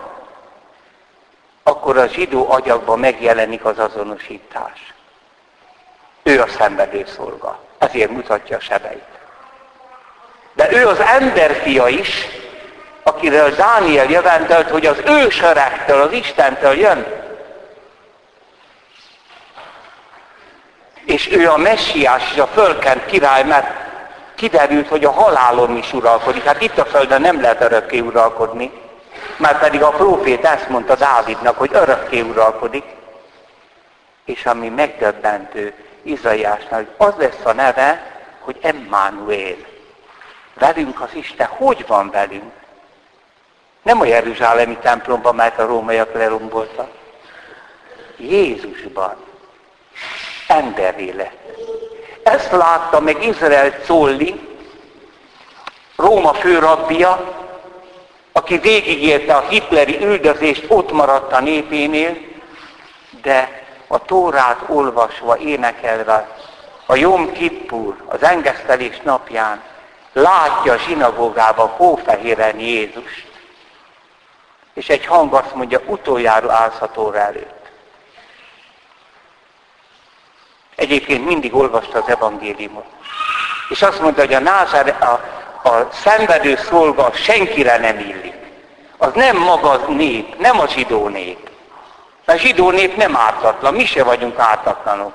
akkor 1.62 1.98
a 1.98 2.06
zsidó 2.06 2.50
agyakban 2.50 2.98
megjelenik 2.98 3.64
az 3.64 3.78
azonosítás. 3.78 4.94
Ő 6.22 6.40
a 6.40 6.48
szenvedő 6.48 7.06
szolga. 7.16 7.58
Ezért 7.78 8.10
mutatja 8.10 8.56
a 8.56 8.60
sebeit. 8.60 9.04
De 10.52 10.72
ő 10.72 10.86
az 10.86 11.00
emberfia 11.00 11.88
is, 11.88 12.26
akiről 13.02 13.50
Dániel 13.50 14.10
jövetelt, 14.10 14.70
hogy 14.70 14.86
az 14.86 15.02
ő 15.06 15.28
söregtől, 15.30 16.00
az 16.00 16.12
Istentől 16.12 16.74
jön. 16.74 17.25
És 21.06 21.32
ő 21.32 21.48
a 21.48 21.56
messiás 21.56 22.32
és 22.32 22.38
a 22.38 22.46
fölkent 22.46 23.06
király, 23.06 23.44
mert 23.44 23.66
kiderült, 24.34 24.88
hogy 24.88 25.04
a 25.04 25.10
halálon 25.10 25.76
is 25.76 25.92
uralkodik. 25.92 26.44
Hát 26.44 26.62
itt 26.62 26.78
a 26.78 26.84
földön 26.84 27.20
nem 27.20 27.40
lehet 27.40 27.60
örökké 27.60 27.98
uralkodni. 27.98 28.72
Már 29.36 29.58
pedig 29.58 29.82
a 29.82 29.88
prófét 29.88 30.44
ezt 30.44 30.68
mondta 30.68 30.94
Dávidnak, 30.94 31.58
hogy 31.58 31.70
örökké 31.72 32.20
uralkodik. 32.20 32.84
És 34.24 34.46
ami 34.46 34.68
megdöbbentő 34.68 35.74
Izaiásnál, 36.02 36.86
hogy 36.96 37.08
az 37.08 37.14
lesz 37.18 37.44
a 37.44 37.52
neve, 37.52 38.02
hogy 38.40 38.56
Emmanuel. 38.62 39.56
Velünk 40.54 41.00
az 41.00 41.14
Isten, 41.14 41.46
hogy 41.46 41.84
van 41.86 42.10
velünk? 42.10 42.52
Nem 43.82 44.00
a 44.00 44.04
Jeruzsálemi 44.04 44.76
templomban, 44.76 45.34
mert 45.34 45.58
a 45.58 45.66
rómaiak 45.66 46.14
leromboltak. 46.14 46.90
Jézusban. 48.16 49.25
Emberé 50.46 51.10
lett. 51.10 51.44
Ezt 52.22 52.50
látta 52.50 53.00
meg 53.00 53.24
Izrael 53.24 53.82
Czolli, 53.82 54.46
Róma 55.96 56.32
főrabbia, 56.34 57.34
aki 58.32 58.58
végigérte 58.58 59.34
a 59.34 59.46
hitleri 59.48 60.04
üldözést, 60.04 60.64
ott 60.68 60.92
maradt 60.92 61.32
a 61.32 61.40
népénél, 61.40 62.16
de 63.22 63.64
a 63.86 64.04
Tórát 64.04 64.58
olvasva, 64.68 65.36
énekelve, 65.38 66.28
a 66.86 66.94
Jom 66.94 67.32
Kippur, 67.32 67.96
az 68.06 68.22
engesztelés 68.22 69.00
napján 69.02 69.62
látja 70.12 70.72
a 70.72 70.78
zsinagógában 70.78 71.68
hófehéren 71.68 72.58
Jézust. 72.58 73.26
És 74.74 74.88
egy 74.88 75.06
hang 75.06 75.34
azt 75.34 75.54
mondja, 75.54 75.80
utoljára 75.86 76.52
állsz 76.52 76.80
a 76.80 76.90
Tóra 76.90 77.18
előtt. 77.18 77.55
Egyébként 80.76 81.26
mindig 81.26 81.54
olvasta 81.54 81.98
az 81.98 82.08
evangéliumot. 82.08 82.84
És 83.68 83.82
azt 83.82 84.00
mondta, 84.00 84.20
hogy 84.20 84.34
a, 84.34 84.40
názár, 84.40 84.96
a, 85.00 85.68
a 85.68 85.88
szenvedő 85.92 86.56
szolga 86.56 87.10
senkire 87.14 87.78
nem 87.78 87.98
illik. 87.98 88.34
Az 88.96 89.12
nem 89.14 89.36
maga 89.36 89.70
a 89.70 89.92
nép, 89.92 90.38
nem 90.38 90.60
a 90.60 90.66
zsidó 90.66 91.08
nép. 91.08 91.50
Mert 92.24 92.38
a 92.38 92.42
zsidó 92.42 92.70
nép 92.70 92.96
nem 92.96 93.16
ártatlan, 93.16 93.74
mi 93.74 93.84
se 93.84 94.04
vagyunk 94.04 94.38
ártatlanok. 94.38 95.12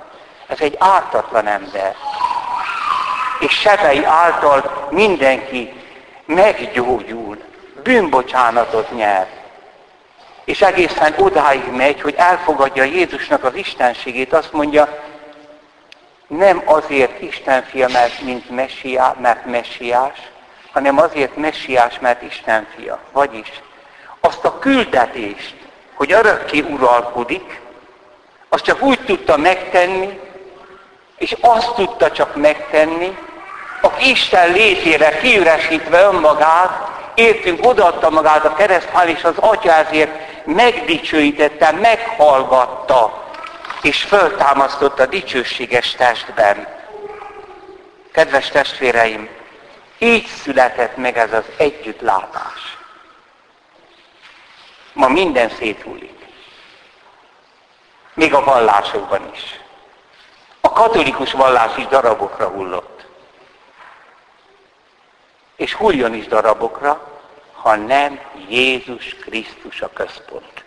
Ez 0.47 0.59
egy 0.59 0.75
ártatlan 0.79 1.47
ember. 1.47 1.95
És 3.39 3.51
sebei 3.53 4.03
által 4.03 4.87
mindenki 4.89 5.73
meggyógyul, 6.25 7.37
bűnbocsánatot 7.83 8.91
nyer. 8.91 9.27
És 10.45 10.61
egészen 10.61 11.15
odáig 11.17 11.71
megy, 11.71 12.01
hogy 12.01 12.13
elfogadja 12.17 12.83
Jézusnak 12.83 13.43
az 13.43 13.55
istenségét, 13.55 14.33
azt 14.33 14.51
mondja, 14.53 14.87
nem 16.37 16.61
azért 16.65 17.21
Isten 17.21 17.63
fia, 17.63 17.87
mert, 17.87 18.21
mint 18.21 18.49
messiá, 18.49 19.15
mert 19.21 19.45
messiás, 19.45 20.17
hanem 20.71 20.97
azért 20.97 21.35
messiás, 21.35 21.99
mert 21.99 22.21
Isten 22.21 22.67
fia. 22.75 22.99
Vagyis 23.11 23.47
azt 24.19 24.45
a 24.45 24.59
küldetést, 24.59 25.55
hogy 25.93 26.11
örökké 26.11 26.59
uralkodik, 26.59 27.59
azt 28.49 28.63
csak 28.63 28.81
úgy 28.81 28.99
tudta 29.05 29.37
megtenni, 29.37 30.19
és 31.17 31.35
azt 31.41 31.73
tudta 31.73 32.11
csak 32.11 32.35
megtenni, 32.35 33.17
aki 33.81 34.09
Isten 34.09 34.51
létére 34.51 35.17
kiüresítve 35.17 36.01
önmagát, 36.01 36.89
értünk, 37.15 37.65
odaadta 37.65 38.09
magát 38.09 38.45
a 38.45 38.53
keresztál, 38.53 39.07
és 39.07 39.23
az 39.23 39.37
Atya 39.37 39.73
ezért 39.73 40.11
megdicsőítette, 40.45 41.71
meghallgatta, 41.71 43.30
és 43.83 44.03
föltámasztotta 44.03 45.05
dicsőséges 45.05 45.91
testben. 45.91 46.67
Kedves 48.11 48.49
testvéreim, 48.49 49.29
így 49.97 50.25
született 50.25 50.97
meg 50.97 51.17
ez 51.17 51.33
az 51.33 51.45
együttlátás. 51.57 52.77
Ma 54.93 55.07
minden 55.07 55.49
széthullik. 55.49 56.19
Még 58.13 58.33
a 58.33 58.43
vallásokban 58.43 59.31
is. 59.33 59.59
A 60.61 60.71
katolikus 60.71 61.31
vallás 61.31 61.77
is 61.77 61.87
darabokra 61.87 62.47
hullott. 62.47 63.05
És 65.55 65.73
hulljon 65.73 66.13
is 66.13 66.27
darabokra, 66.27 67.21
ha 67.53 67.75
nem 67.75 68.19
Jézus 68.47 69.15
Krisztus 69.15 69.81
a 69.81 69.89
központ. 69.93 70.60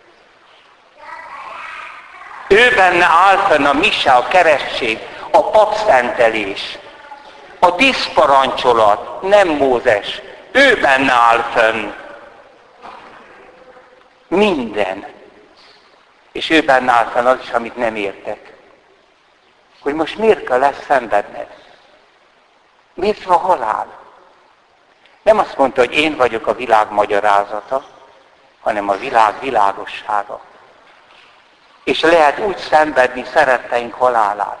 Ő 2.47 2.75
benne 2.75 3.05
áll 3.05 3.37
fenn 3.37 3.65
a 3.65 3.73
mise, 3.73 4.11
a 4.11 4.27
keresztség, 4.27 4.99
a 5.31 5.49
papszentelés, 5.49 6.77
a 7.59 7.71
diszparancsolat, 7.71 9.21
nem 9.21 9.47
Mózes. 9.47 10.21
Ő 10.51 10.79
benne 10.79 11.11
áll 11.11 11.41
fenn. 11.41 11.91
Minden. 14.27 15.05
És 16.31 16.49
ő 16.49 16.61
benne 16.61 16.91
áll 16.91 17.05
fenn 17.05 17.25
az 17.25 17.39
is, 17.41 17.49
amit 17.49 17.75
nem 17.75 17.95
értek. 17.95 18.53
Hogy 19.81 19.93
most 19.93 20.17
miért 20.17 20.43
kell 20.43 20.59
lesz 20.59 20.85
szenvedned? 20.87 21.47
Miért 22.93 23.23
van 23.23 23.37
halál? 23.37 23.87
Nem 25.21 25.37
azt 25.37 25.57
mondta, 25.57 25.79
hogy 25.79 25.93
én 25.93 26.15
vagyok 26.15 26.47
a 26.47 26.55
világ 26.55 26.91
magyarázata, 26.91 27.85
hanem 28.61 28.89
a 28.89 28.93
világ 28.93 29.39
világossága. 29.39 30.41
És 31.85 32.01
lehet 32.01 32.39
úgy 32.39 32.57
szenvedni 32.57 33.25
szeretteink 33.33 33.93
halálát. 33.93 34.59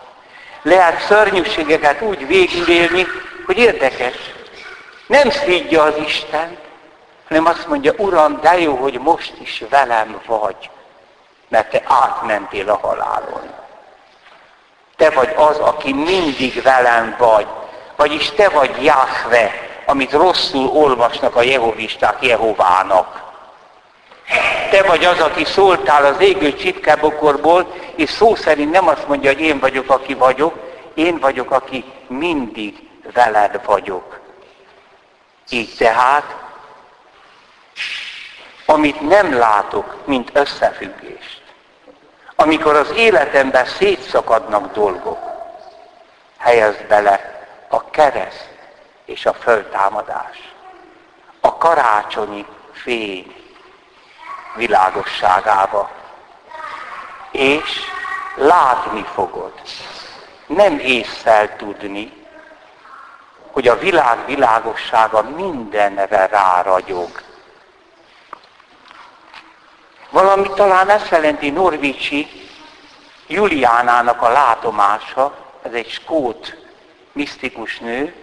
Lehet 0.61 1.01
szörnyűségeket 1.01 2.01
úgy 2.01 2.27
végigélni, 2.27 3.05
hogy 3.45 3.57
érdekes. 3.57 4.15
Nem 5.07 5.29
szídja 5.29 5.83
az 5.83 5.93
Isten, 6.05 6.57
hanem 7.27 7.45
azt 7.45 7.67
mondja, 7.67 7.93
Uram, 7.97 8.39
de 8.41 8.59
jó, 8.59 8.75
hogy 8.75 8.99
most 8.99 9.33
is 9.41 9.63
velem 9.69 10.21
vagy, 10.25 10.69
mert 11.47 11.69
te 11.69 11.81
átmentél 11.85 12.69
a 12.69 12.79
halálon. 12.81 13.53
Te 14.95 15.09
vagy 15.09 15.33
az, 15.35 15.57
aki 15.57 15.93
mindig 15.93 16.61
velem 16.61 17.15
vagy. 17.17 17.47
Vagyis 17.95 18.29
te 18.29 18.49
vagy 18.49 18.83
Jahve, 18.83 19.51
amit 19.85 20.11
rosszul 20.11 20.67
olvasnak 20.67 21.35
a 21.35 21.41
jehovisták 21.41 22.17
Jehovának. 22.19 23.24
Te 24.69 24.83
vagy 24.83 25.05
az, 25.05 25.19
aki 25.19 25.43
szóltál 25.43 26.05
az 26.05 26.19
égő 26.19 26.55
csipkábokorból, 26.55 27.73
és 27.95 28.09
szó 28.09 28.35
szerint 28.35 28.71
nem 28.71 28.87
azt 28.87 29.07
mondja, 29.07 29.31
hogy 29.31 29.41
én 29.41 29.59
vagyok, 29.59 29.89
aki 29.89 30.13
vagyok, 30.13 30.53
én 30.93 31.19
vagyok, 31.19 31.51
aki 31.51 31.83
mindig 32.07 32.89
veled 33.13 33.65
vagyok. 33.65 34.19
Így 35.49 35.75
tehát, 35.77 36.35
amit 38.65 39.01
nem 39.01 39.37
látok, 39.37 39.97
mint 40.05 40.29
összefüggést, 40.33 41.41
amikor 42.35 42.75
az 42.75 42.91
életemben 42.95 43.65
szétszakadnak 43.65 44.73
dolgok, 44.73 45.19
helyezd 46.37 46.85
bele 46.87 47.47
a 47.69 47.89
kereszt 47.89 48.49
és 49.05 49.25
a 49.25 49.33
föltámadás, 49.33 50.53
a 51.39 51.57
karácsonyi 51.57 52.45
fény, 52.71 53.34
világosságába. 54.55 55.89
És 57.31 57.79
látni 58.35 59.05
fogod, 59.13 59.53
nem 60.47 60.79
észszel 60.79 61.55
tudni, 61.55 62.25
hogy 63.51 63.67
a 63.67 63.77
világ 63.77 64.25
világossága 64.25 65.21
mindenre 65.21 66.25
ráragyog. 66.25 67.09
Valami 70.09 70.49
talán 70.55 70.89
ezt 70.89 71.09
jelenti 71.09 71.49
Norvicsi 71.49 72.27
Juliánának 73.27 74.21
a 74.21 74.29
látomása, 74.29 75.35
ez 75.61 75.73
egy 75.73 75.89
skót 75.89 76.57
misztikus 77.11 77.79
nő, 77.79 78.13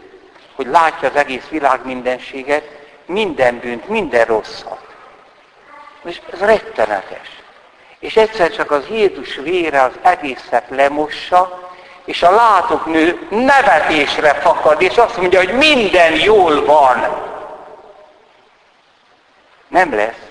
hogy 0.54 0.66
látja 0.66 1.08
az 1.08 1.16
egész 1.16 1.48
világ 1.48 1.84
mindenséget, 1.84 2.64
minden 3.06 3.58
bűnt, 3.58 3.88
minden 3.88 4.24
rosszat. 4.24 4.91
És 6.04 6.20
ez 6.32 6.38
rettenetes. 6.38 7.28
És 7.98 8.16
egyszer 8.16 8.50
csak 8.50 8.70
az 8.70 8.88
Jézus 8.88 9.34
vére 9.34 9.82
az 9.82 9.92
egészet 10.02 10.64
lemossa, 10.68 11.70
és 12.04 12.22
a 12.22 12.30
látóknő 12.30 13.26
nevetésre 13.30 14.34
fakad, 14.34 14.82
és 14.82 14.96
azt 14.96 15.16
mondja, 15.16 15.38
hogy 15.38 15.52
minden 15.52 16.12
jól 16.12 16.64
van. 16.64 17.30
Nem 19.68 19.94
lesz. 19.94 20.30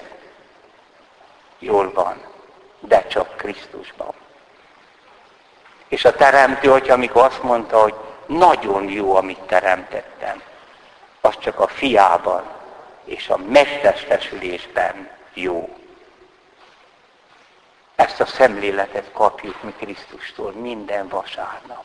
Jól 1.60 1.92
van. 1.94 2.30
de 2.80 3.08
csak 3.08 3.38
Krisztusban. 3.38 4.14
És 5.88 6.06
a 6.06 6.16
teremtő 6.16 6.72
atya, 6.72 6.94
amikor 6.94 7.24
azt 7.24 7.44
mondta, 7.44 7.82
hogy 7.82 7.94
nagyon 8.26 8.90
jó, 8.90 9.16
amit 9.16 9.40
teremtettem, 9.40 10.42
az 11.22 11.34
csak 11.40 11.60
a 11.60 11.68
fiában 11.68 12.44
és 13.06 13.30
a 13.30 13.38
megtestesülésben 13.38 15.10
jó. 15.34 15.78
Ezt 17.96 18.20
a 18.20 18.26
szemléletet 18.26 19.12
kapjuk 19.12 19.64
mi 19.64 19.72
Krisztustól 19.72 20.52
minden 20.52 21.08
vasárnap. 21.08 21.84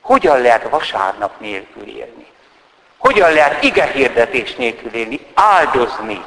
Hogyan 0.00 0.40
lehet 0.40 0.68
vasárnap 0.68 1.40
nélkül 1.40 1.86
élni? 1.88 2.26
Hogyan 2.96 3.32
lehet 3.32 3.62
ige 3.62 3.84
hirdetés 3.84 4.54
nélkül 4.54 4.94
élni? 4.94 5.26
Áldozni. 5.34 6.24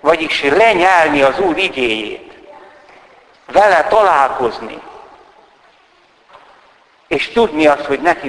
Vagyis 0.00 0.42
lenyelni 0.42 1.22
az 1.22 1.38
Úr 1.38 1.56
igéjét. 1.56 2.32
Vele 3.46 3.84
találkozni. 3.84 4.82
És 7.06 7.28
tudni 7.28 7.66
azt, 7.66 7.84
hogy 7.84 8.00
neki 8.00 8.28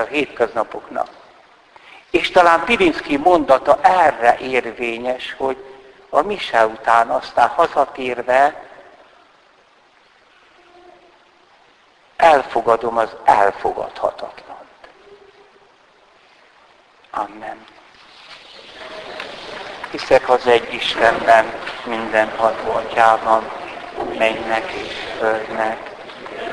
a 0.00 0.04
hétköznapoknak. 0.04 1.21
És 2.12 2.30
talán 2.30 2.64
Pirinszki 2.64 3.16
mondata 3.16 3.78
erre 3.82 4.38
érvényes, 4.38 5.34
hogy 5.38 5.56
a 6.10 6.22
mise 6.22 6.66
után 6.66 7.10
aztán 7.10 7.48
hazatérve 7.48 8.64
elfogadom 12.16 12.96
az 12.96 13.16
elfogadhatatlant. 13.24 14.60
Amen. 17.10 17.66
Hiszek 19.90 20.28
az 20.28 20.46
egy 20.46 20.74
Istenben, 20.74 21.52
minden 21.84 22.28
atyában, 22.72 23.50
mennek 24.18 24.70
és 24.70 24.94
földnek, 25.18 25.90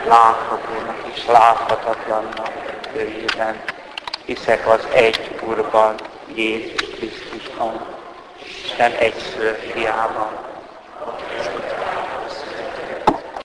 láthatónak 0.08 0.98
és 1.14 1.26
láthatatlannak 1.26 2.52
őjében. 2.94 3.79
Hiszek 4.30 4.68
az 4.68 4.88
egy 4.94 5.40
Úrban, 5.48 5.96
Jézus 6.36 6.90
Krisztusban, 6.90 7.86
Isten 8.64 8.92
egyször 8.92 9.60
fiában, 9.72 10.49